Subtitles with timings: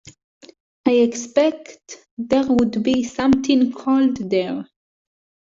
[0.87, 4.65] I expect there would be something cold there.